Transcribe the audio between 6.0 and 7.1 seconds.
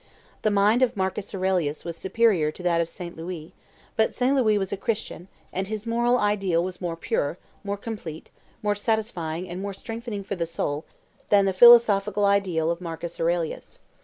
ideal was more